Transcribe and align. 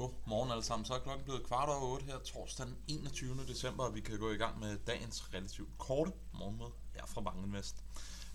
God 0.00 0.10
morgen 0.26 0.50
alle 0.50 0.64
sammen. 0.64 0.86
Så 0.86 0.94
er 0.94 0.98
klokken 0.98 1.24
blevet 1.24 1.46
kvart 1.46 1.68
over 1.68 1.94
8 1.94 2.06
her 2.06 2.18
torsdag 2.18 2.66
den 2.66 2.76
21. 2.88 3.36
december, 3.48 3.84
og 3.84 3.94
vi 3.94 4.00
kan 4.00 4.18
gå 4.18 4.30
i 4.30 4.36
gang 4.36 4.60
med 4.60 4.78
dagens 4.86 5.34
relativt 5.34 5.78
korte 5.78 6.12
morgenmøde 6.34 6.70
her 6.94 7.06
fra 7.06 7.20
Bangenvest. 7.20 7.84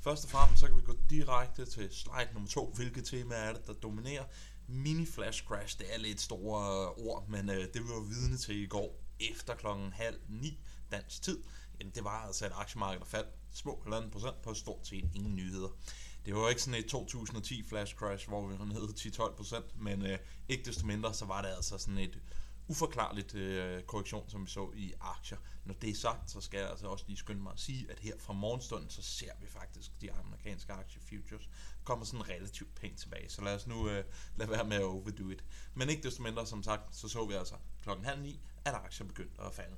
Først 0.01 0.23
og 0.23 0.29
fremmest 0.29 0.59
så 0.59 0.67
kan 0.67 0.75
vi 0.77 0.81
gå 0.81 0.95
direkte 1.09 1.65
til 1.65 1.89
slide 1.91 2.29
nummer 2.33 2.49
2. 2.49 2.73
Hvilke 2.75 3.01
tema 3.01 3.35
er 3.35 3.53
det, 3.53 3.67
der 3.67 3.73
dominerer? 3.73 4.23
Mini 4.67 5.05
flash 5.05 5.45
crash, 5.45 5.79
det 5.79 5.93
er 5.93 5.97
lidt 5.97 6.21
store 6.21 6.89
ord, 6.93 7.27
men 7.29 7.49
øh, 7.49 7.73
det 7.73 7.83
vi 7.83 7.89
var 7.89 8.07
vidne 8.07 8.37
til 8.37 8.63
i 8.63 8.67
går 8.67 9.01
efter 9.19 9.55
klokken 9.55 9.93
halv 9.93 10.19
ni 10.29 10.59
dansk 10.91 11.21
tid. 11.21 11.43
Jamen, 11.79 11.91
det 11.95 12.03
var 12.03 12.25
altså 12.27 12.45
et 12.45 12.51
aktiemarked, 12.55 12.99
der 12.99 13.05
faldt 13.05 13.29
små 13.51 13.83
1,5% 13.85 14.41
på 14.43 14.53
stort 14.53 14.87
set 14.87 15.05
ingen 15.15 15.35
nyheder. 15.35 15.69
Det 16.25 16.35
var 16.35 16.49
ikke 16.49 16.61
sådan 16.61 16.79
et 16.79 16.85
2010 16.85 17.63
flash 17.63 17.95
crash, 17.95 18.27
hvor 18.27 18.47
vi 18.47 18.59
var 18.59 18.65
nede 18.65 18.87
10-12%, 18.99 19.83
men 19.83 20.05
øh, 20.05 20.17
ikke 20.49 20.65
desto 20.65 20.85
mindre, 20.85 21.13
så 21.13 21.25
var 21.25 21.41
det 21.41 21.49
altså 21.49 21.77
sådan 21.77 21.97
et 21.97 22.19
uforklarligt 22.67 23.35
øh, 23.35 23.83
korrektion, 23.83 24.29
som 24.29 24.45
vi 24.45 24.51
så 24.51 24.71
i 24.75 24.93
aktier. 25.01 25.37
Når 25.65 25.73
det 25.73 25.89
er 25.89 25.95
sagt, 25.95 26.31
så 26.31 26.41
skal 26.41 26.59
jeg 26.59 26.69
altså 26.69 26.87
også 26.87 27.05
lige 27.07 27.17
skynde 27.17 27.41
mig 27.41 27.53
at 27.53 27.59
sige, 27.59 27.91
at 27.91 27.99
her 27.99 28.13
fra 28.19 28.33
morgenstunden, 28.33 28.89
så 28.89 29.01
ser 29.01 29.31
vi 29.41 29.47
faktisk 29.47 30.01
de 30.01 30.11
amerikanske 30.11 30.73
aktie 30.73 31.01
futures 31.01 31.49
kommer 31.83 32.05
sådan 32.05 32.29
relativt 32.29 32.75
pænt 32.75 32.99
tilbage. 32.99 33.29
Så 33.29 33.41
lad 33.41 33.55
os 33.55 33.67
nu 33.67 33.89
øh, 33.89 34.03
lade 34.35 34.49
være 34.49 34.65
med 34.65 34.77
at 34.77 34.83
overdo 34.83 35.29
it. 35.29 35.43
Men 35.73 35.89
ikke 35.89 36.03
desto 36.03 36.23
mindre, 36.23 36.45
som 36.45 36.63
sagt, 36.63 36.95
så 36.95 37.07
så 37.07 37.25
vi 37.25 37.33
altså 37.33 37.55
klokken 37.83 38.05
halv 38.05 38.21
ni, 38.21 38.39
at 38.65 38.73
aktier 38.73 39.07
begyndte 39.07 39.41
at 39.41 39.53
falde. 39.53 39.75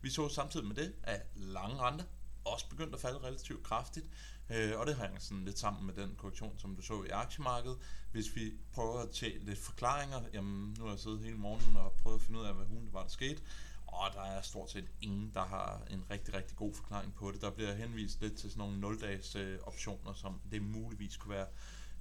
Vi 0.00 0.10
så 0.10 0.28
samtidig 0.28 0.66
med 0.66 0.76
det, 0.76 0.94
at 1.02 1.26
lange 1.34 1.80
renter 1.80 2.04
også 2.44 2.68
begyndt 2.68 2.94
at 2.94 3.00
falde 3.00 3.18
relativt 3.18 3.62
kraftigt. 3.62 4.06
Øh, 4.50 4.78
og 4.78 4.86
det 4.86 4.96
hænger 4.96 5.18
sådan 5.18 5.44
lidt 5.44 5.58
sammen 5.58 5.86
med 5.86 5.94
den 5.94 6.14
korrektion, 6.16 6.58
som 6.58 6.76
du 6.76 6.82
så 6.82 7.02
i 7.02 7.08
aktiemarkedet. 7.08 7.78
Hvis 8.12 8.36
vi 8.36 8.52
prøver 8.72 8.98
at 8.98 9.10
tage 9.10 9.38
lidt 9.38 9.58
forklaringer, 9.58 10.20
jamen 10.32 10.74
nu 10.78 10.84
har 10.84 10.90
jeg 10.90 11.00
siddet 11.00 11.20
hele 11.20 11.36
morgenen 11.36 11.76
og 11.76 11.92
prøvet 11.92 12.18
at 12.18 12.22
finde 12.22 12.40
ud 12.40 12.44
af, 12.44 12.54
hvad 12.54 12.66
hun 12.66 12.88
var, 12.92 13.02
der 13.02 13.08
skete. 13.08 13.42
Og 13.86 14.12
der 14.14 14.22
er 14.22 14.42
stort 14.42 14.70
set 14.70 14.88
ingen, 15.00 15.30
der 15.34 15.44
har 15.44 15.82
en 15.90 16.04
rigtig, 16.10 16.34
rigtig 16.34 16.56
god 16.56 16.74
forklaring 16.74 17.14
på 17.14 17.30
det. 17.30 17.40
Der 17.40 17.50
bliver 17.50 17.74
henvist 17.74 18.20
lidt 18.20 18.36
til 18.36 18.50
sådan 18.50 18.70
nogle 18.70 18.96
0-dages 18.96 19.36
øh, 19.36 19.58
optioner, 19.62 20.12
som 20.12 20.40
det 20.50 20.62
muligvis 20.62 21.16
kunne 21.16 21.34
være 21.34 21.46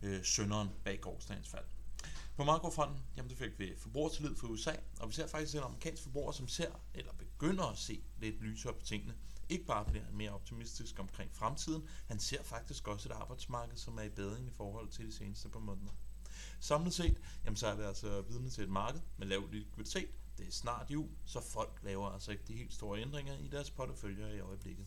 øh, 0.02 0.24
sønderen 0.24 0.70
bag 0.84 1.02
gårdsdagens 1.02 1.50
fald. 1.50 1.66
På 2.36 2.44
makrofronten, 2.44 3.04
jamen 3.18 3.30
det 3.30 3.38
fik 3.38 3.60
vi 3.60 3.74
forbrugertillid 3.78 4.36
fra 4.36 4.48
USA, 4.48 4.72
og 5.00 5.08
vi 5.10 5.14
ser 5.14 5.28
faktisk 5.28 5.56
en 5.56 5.64
amerikansk 5.64 6.04
forbruger, 6.04 6.32
som 6.32 6.48
ser, 6.48 6.72
eller 6.94 7.12
begynder 7.14 7.64
at 7.64 7.78
se 7.78 8.04
lidt 8.20 8.42
lysere 8.42 8.74
på 8.74 8.86
tingene 8.86 9.14
ikke 9.52 9.66
bare 9.66 9.86
bliver 9.86 10.06
mere 10.14 10.32
optimistisk 10.32 11.00
omkring 11.00 11.32
fremtiden, 11.34 11.88
han 12.08 12.20
ser 12.20 12.44
faktisk 12.44 12.88
også 12.88 13.10
et 13.10 13.14
arbejdsmarked, 13.14 13.78
som 13.78 13.98
er 13.98 14.04
i 14.04 14.10
bedring 14.10 14.48
i 14.48 14.52
forhold 14.52 14.90
til 14.90 15.06
de 15.06 15.14
seneste 15.14 15.50
par 15.50 15.60
måneder. 15.60 15.92
Samlet 16.60 16.94
set, 16.94 17.22
jamen 17.46 17.58
så 17.58 17.68
er 17.68 17.76
vi 17.76 17.84
altså 17.84 18.22
vidne 18.22 18.50
til 18.50 18.64
et 18.64 18.70
marked 18.70 19.02
med 19.18 19.28
lav 19.28 19.48
likviditet. 19.52 20.10
Det 20.38 20.48
er 20.48 20.52
snart 20.52 20.92
jul, 20.92 21.10
så 21.26 21.42
folk 21.42 21.80
laver 21.84 22.10
altså 22.10 22.32
ikke 22.32 22.44
de 22.48 22.54
helt 22.54 22.74
store 22.74 23.02
ændringer 23.02 23.38
i 23.38 23.48
deres 23.48 23.72
porteføljer 23.72 24.28
i 24.28 24.40
øjeblikket. 24.40 24.86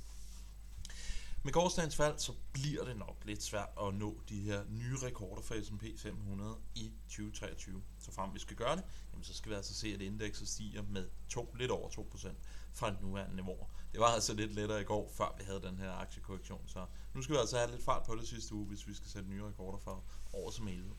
Med 1.44 1.52
gårdsdagens 1.52 1.96
fald, 1.96 2.18
så 2.18 2.32
bliver 2.52 2.84
det 2.84 2.96
nok 2.96 3.16
lidt 3.24 3.42
svært 3.42 3.68
at 3.82 3.94
nå 3.94 4.20
de 4.28 4.40
her 4.40 4.64
nye 4.68 4.96
rekorder 5.02 5.42
for 5.42 5.54
S&P 5.62 5.84
500 5.98 6.56
i 6.74 6.92
2023. 7.08 7.82
Så 7.98 8.12
frem 8.12 8.34
vi 8.34 8.38
skal 8.38 8.56
gøre 8.56 8.76
det, 8.76 8.84
jamen 9.12 9.24
så 9.24 9.34
skal 9.34 9.50
vi 9.50 9.56
altså 9.56 9.74
se, 9.74 9.88
at 9.94 10.00
indekset 10.00 10.48
stiger 10.48 10.82
med 10.82 11.08
to, 11.28 11.54
lidt 11.58 11.70
over 11.70 11.88
2% 11.88 12.28
fra 12.72 12.88
et 12.88 13.02
nuværende 13.02 13.36
niveau. 13.36 13.56
Det 13.92 14.00
var 14.00 14.06
altså 14.06 14.34
lidt 14.34 14.54
lettere 14.54 14.80
i 14.80 14.84
går, 14.84 15.12
før 15.16 15.34
vi 15.38 15.44
havde 15.44 15.62
den 15.62 15.78
her 15.78 15.92
aktiekorrektion, 15.92 16.62
så 16.66 16.86
nu 17.14 17.22
skal 17.22 17.32
vi 17.34 17.40
altså 17.40 17.56
have 17.58 17.70
lidt 17.70 17.84
fart 17.84 18.02
på 18.06 18.16
det 18.16 18.28
sidste 18.28 18.54
uge, 18.54 18.66
hvis 18.66 18.88
vi 18.88 18.94
skal 18.94 19.10
sætte 19.10 19.28
nye 19.28 19.44
rekorder 19.44 19.78
for 19.78 20.04
året 20.32 20.54
som 20.54 20.66
helhed. 20.66 20.92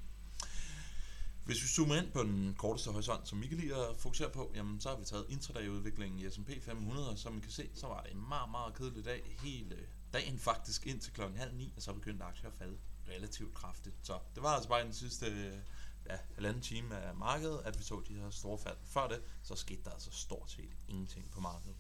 Hvis 1.46 1.64
vi 1.64 1.68
zoomer 1.68 1.96
ind 1.96 2.12
på 2.12 2.24
den 2.24 2.56
korteste 2.58 2.92
horisont, 2.92 3.28
som 3.28 3.44
I 3.44 3.48
lige 3.48 3.74
fokuserer 3.98 4.30
på, 4.30 4.52
jamen 4.56 4.82
så 4.82 4.90
har 4.90 4.96
vi 4.98 5.06
taget 5.06 5.26
intraday-udviklingen 5.30 6.20
i 6.20 6.30
S&P 6.30 6.64
500, 6.64 7.10
og 7.10 7.18
som 7.18 7.38
I 7.38 7.40
kan 7.40 7.52
se, 7.52 7.70
så 7.74 7.88
var 7.88 8.02
det 8.02 8.12
en 8.12 8.28
meget, 8.30 8.52
meget 8.52 8.74
kedelig 8.76 9.06
dag 9.06 9.38
hele 9.44 9.78
dagen 10.16 10.40
faktisk 10.40 10.88
ind 10.88 11.02
til 11.02 11.14
klokken 11.14 11.38
halv 11.38 11.56
ni, 11.56 11.74
og 11.76 11.82
så 11.82 11.94
begyndte 11.94 12.26
aktier 12.26 12.48
at 12.50 12.56
falde 12.56 12.78
relativt 13.08 13.54
kraftigt. 13.54 13.96
Så 14.04 14.20
det 14.36 14.44
var 14.44 14.50
altså 14.50 14.70
bare 14.70 14.84
den 14.84 14.94
sidste 14.94 15.26
ja, 16.10 16.18
halvanden 16.36 16.62
time 16.62 16.98
af 16.98 17.16
markedet, 17.16 17.62
at 17.66 17.80
vi 17.80 17.84
så 17.84 18.02
de 18.08 18.14
her 18.14 18.30
store 18.30 18.58
fald. 18.58 18.78
Før 18.84 19.08
det, 19.08 19.22
så 19.44 19.56
skete 19.56 19.84
der 19.84 19.92
altså 19.92 20.12
stort 20.12 20.52
set 20.52 20.70
ingenting 20.88 21.32
på 21.32 21.40
markedet. 21.40 21.76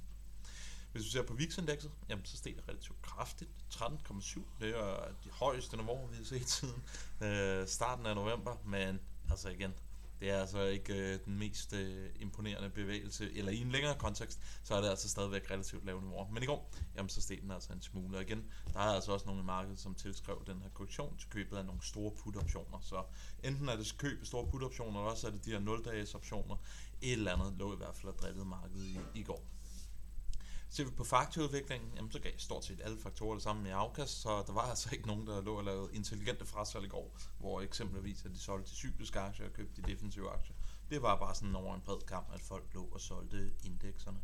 Hvis 0.92 1.06
vi 1.06 1.10
ser 1.10 1.24
på 1.24 1.34
VIX-indekset, 1.34 1.92
jamen, 2.10 2.26
så 2.26 2.38
steg 2.38 2.56
det 2.56 2.70
relativt 2.70 3.02
kraftigt. 3.02 3.52
13,7. 3.74 4.42
Det 4.60 4.70
er 4.70 5.14
de 5.24 5.30
højeste 5.30 5.78
niveauer, 5.78 6.08
vi 6.08 6.16
har 6.16 6.24
set 6.24 6.50
siden 6.50 6.84
øh, 7.22 7.68
starten 7.68 8.06
af 8.06 8.16
november. 8.16 8.56
Men 8.66 9.00
altså 9.30 9.50
igen, 9.50 9.74
det 10.20 10.30
er 10.30 10.40
altså 10.40 10.64
ikke 10.64 10.94
øh, 10.94 11.20
den 11.26 11.38
mest 11.40 11.74
øh, 11.74 12.10
imponerende 12.20 12.70
bevægelse, 12.70 13.38
eller 13.38 13.52
i 13.52 13.62
en 13.62 13.72
længere 13.72 13.96
kontekst, 13.96 14.40
så 14.64 14.76
er 14.76 14.82
det 14.82 14.90
altså 14.90 15.10
stadigvæk 15.10 15.52
relativt 15.52 15.86
lave 15.86 16.02
niveauer. 16.02 16.30
Men 16.32 16.44
i 16.44 16.46
går, 16.46 16.72
jamen 16.96 17.10
så 17.10 17.22
steg 17.22 17.42
den 17.42 17.52
altså 17.52 17.74
en 17.74 17.82
smule. 17.82 18.18
Og 18.18 18.24
igen, 18.24 18.46
der 18.74 18.80
er 18.80 18.84
altså 18.84 19.12
også 19.12 19.26
nogle 19.26 19.42
i 19.42 19.46
markedet, 19.46 19.80
som 19.80 19.96
tilskrev 19.96 20.44
den 20.48 20.62
her 20.62 20.70
korrektion 20.70 21.18
til 21.18 21.30
købet 21.30 21.58
af 21.58 21.66
nogle 21.66 21.82
store 21.84 22.12
put-optioner. 22.12 22.80
Så 22.82 23.04
enten 23.44 23.70
er 23.70 23.76
det 23.76 23.96
køb 23.98 24.22
af 24.22 24.28
store 24.28 24.48
put-optioner, 24.48 25.00
eller 25.00 25.12
også 25.12 25.28
er 25.28 25.32
det 25.32 25.46
de 25.46 25.52
her 25.52 25.60
0-dages 25.60 26.16
optioner. 26.16 26.56
Et 27.02 27.12
eller 27.12 27.34
andet 27.34 27.54
lå 27.60 27.74
i 27.74 27.78
hvert 27.78 27.96
fald 27.96 28.14
og 28.14 28.20
drillede 28.20 28.46
markedet 28.46 28.86
i, 28.86 29.00
i 29.16 29.24
går. 29.24 29.44
Ser 30.70 30.84
vi 30.84 30.92
på 30.92 31.04
faktorudviklingen, 31.04 31.92
jamen 31.96 32.12
så 32.12 32.20
gav 32.20 32.32
stort 32.38 32.66
set 32.66 32.82
alle 32.84 32.98
faktorer 32.98 33.34
det 33.34 33.44
samme 33.44 33.70
i 33.70 33.72
afkast, 33.72 34.22
så 34.22 34.44
der 34.48 34.54
var 34.54 34.62
altså 34.62 34.90
ikke 34.92 35.08
nogen, 35.08 35.28
der 35.28 35.42
lå 35.42 35.58
og 35.58 35.64
lavede 35.64 35.90
intelligente 35.94 36.46
frasalg 36.46 36.86
i 36.86 36.88
går, 36.88 37.18
hvor 37.40 37.62
eksempelvis 37.62 38.26
at 38.26 38.32
de 38.32 38.40
solgte 38.40 38.72
de 38.72 38.76
cykliske 38.76 39.20
aktier 39.20 39.46
og 39.46 39.54
købte 39.54 39.82
de 39.82 39.92
defensive 39.92 40.30
aktier. 40.30 40.56
Det 40.90 41.02
var 41.02 41.20
bare 41.20 41.36
sådan 41.36 41.56
over 41.56 41.76
en 41.76 41.82
bred 41.82 42.00
kamp, 42.08 42.34
at 42.34 42.42
folk 42.42 42.74
lå 42.74 42.84
og 42.84 43.02
solgte 43.02 43.52
indekserne. 43.64 44.20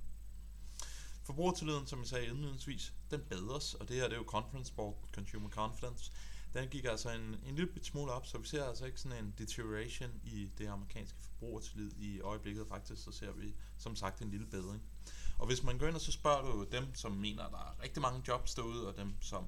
Forbrugertilliden, 1.24 1.88
som 1.88 2.00
jeg 2.00 2.08
sagde 2.08 2.26
indledningsvis, 2.26 2.94
den 3.12 3.22
bedres, 3.30 3.74
og 3.74 3.88
det 3.88 3.96
her 3.96 4.04
det 4.04 4.14
er 4.14 4.18
jo 4.18 4.26
Conference 4.28 4.74
Board 4.74 4.96
Consumer 5.16 5.50
Confidence. 5.50 6.12
Den 6.54 6.70
gik 6.70 6.86
altså 6.86 7.10
en, 7.10 7.22
en 7.46 7.56
lille 7.56 7.72
bit 7.74 7.86
smule 7.86 8.12
op, 8.12 8.26
så 8.26 8.38
vi 8.38 8.48
ser 8.48 8.66
altså 8.66 8.86
ikke 8.86 9.00
sådan 9.00 9.26
en 9.26 9.34
deterioration 9.38 10.12
i 10.24 10.52
det 10.58 10.68
amerikanske 10.68 11.20
forbrugertillid 11.22 11.92
i 11.98 12.20
øjeblikket. 12.20 12.68
Faktisk 12.68 13.04
så 13.04 13.12
ser 13.12 13.32
vi 13.32 13.56
som 13.78 13.96
sagt 13.96 14.22
en 14.22 14.32
lille 14.32 14.46
bedring. 14.46 14.84
Og 15.40 15.48
hvis 15.48 15.64
man 15.64 15.78
går 15.78 15.88
ind 15.88 15.96
og 15.96 16.02
så 16.02 16.12
spørger 16.12 16.52
du 16.52 16.66
dem, 16.72 16.96
som 16.96 17.12
mener, 17.12 17.44
at 17.44 17.52
der 17.52 17.58
er 17.58 17.84
rigtig 17.84 18.02
mange 18.02 18.24
jobs 18.28 18.54
derude, 18.54 18.88
og 18.88 18.98
dem, 18.98 19.22
som 19.22 19.48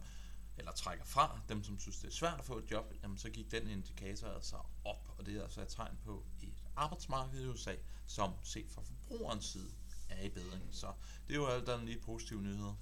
eller 0.58 0.72
trækker 0.72 1.06
fra, 1.06 1.40
dem 1.50 1.63
som 1.63 1.80
synes, 1.80 1.97
det 1.97 2.08
er 2.08 2.12
svært 2.12 2.40
at 2.40 2.46
få 2.46 2.58
et 2.58 2.72
job, 2.72 2.94
jamen 3.03 3.18
så 3.18 3.30
gik 3.30 3.52
den 3.52 3.68
indikator 3.68 4.28
altså 4.28 4.56
op, 4.86 5.16
og 5.18 5.25
det 5.25 5.38
er 5.38 5.44
altså 5.44 5.62
et 5.62 5.68
tegn 5.68 5.97
på 6.06 6.25
et 6.42 6.63
arbejdsmarked 6.75 7.42
i 7.42 7.47
USA, 7.47 7.75
som 8.08 8.34
set 8.44 8.72
fra 8.72 8.81
forbrugerens 8.81 9.46
side 9.46 9.72
er 10.09 10.24
i 10.24 10.30
bedring. 10.30 10.63
Så 10.72 10.94
det 11.28 11.34
er 11.34 11.38
jo 11.38 11.47
alt 11.47 11.69
andet 11.69 11.86
lige 11.86 12.00
positive 12.00 12.42
nyheder. 12.42 12.75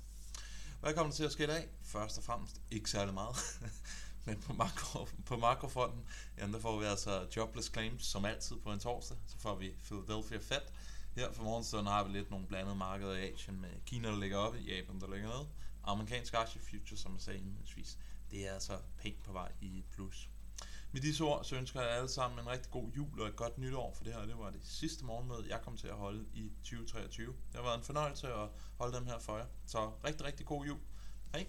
Hvad 0.81 0.93
kommer 0.93 1.11
der 1.11 1.15
til 1.15 1.23
at 1.23 1.31
ske 1.31 1.43
i 1.43 1.47
dag? 1.47 1.69
Først 1.81 2.17
og 2.17 2.23
fremmest 2.23 2.61
ikke 2.71 2.89
særlig 2.89 3.13
meget. 3.13 3.35
Men 4.25 4.41
på, 4.41 4.53
makro, 4.53 5.07
på 5.25 5.37
makrofronten, 5.37 6.05
jamen 6.37 6.53
der 6.53 6.59
får 6.59 6.79
vi 6.79 6.85
altså 6.85 7.27
jobless 7.35 7.71
claims, 7.73 8.05
som 8.05 8.25
altid 8.25 8.55
på 8.55 8.71
en 8.71 8.79
torsdag. 8.79 9.17
Så 9.27 9.37
får 9.37 9.55
vi 9.55 9.73
Philadelphia 9.83 10.37
Fed, 10.37 10.61
her 11.15 11.31
for 11.31 11.43
morgenstunden 11.43 11.87
har 11.87 12.03
vi 12.03 12.11
lidt 12.11 12.31
nogle 12.31 12.47
blandede 12.47 12.75
markeder 12.75 13.13
i 13.13 13.31
Asien 13.33 13.61
med 13.61 13.69
Kina, 13.85 14.07
der 14.07 14.19
ligger 14.19 14.37
oppe, 14.37 14.59
Japan, 14.59 14.99
der 15.01 15.13
ligger 15.13 15.29
nede. 15.29 15.47
Amerikansk 15.83 16.33
aktie 16.33 16.61
futures, 16.61 16.99
som 16.99 17.13
jeg 17.13 17.21
sagde 17.21 17.39
indledningsvis, 17.39 17.97
det 18.31 18.47
er 18.47 18.53
altså 18.53 18.77
pænt 18.97 19.23
på 19.23 19.31
vej 19.31 19.51
i 19.61 19.83
plus. 19.91 20.29
Med 20.91 21.01
disse 21.01 21.23
ord, 21.23 21.43
så 21.43 21.55
ønsker 21.55 21.81
jeg 21.81 21.89
alle 21.89 22.09
sammen 22.09 22.39
en 22.39 22.47
rigtig 22.47 22.71
god 22.71 22.91
jul 22.91 23.21
og 23.21 23.27
et 23.27 23.35
godt 23.35 23.57
nytår, 23.57 23.93
for 23.95 24.03
det 24.03 24.13
her 24.13 24.25
det 24.25 24.37
var 24.37 24.49
det 24.49 24.61
sidste 24.63 25.05
morgenmøde, 25.05 25.45
jeg 25.49 25.61
kom 25.61 25.77
til 25.77 25.87
at 25.87 25.95
holde 25.95 26.25
i 26.33 26.51
2023. 26.63 27.27
Det 27.27 27.55
har 27.55 27.61
været 27.61 27.77
en 27.77 27.83
fornøjelse 27.83 28.33
at 28.33 28.49
holde 28.77 28.97
dem 28.97 29.05
her 29.05 29.19
for 29.19 29.37
jer. 29.37 29.45
Så 29.65 29.91
rigtig, 30.05 30.25
rigtig 30.25 30.45
god 30.45 30.65
jul. 30.65 30.79
Hej. 31.31 31.47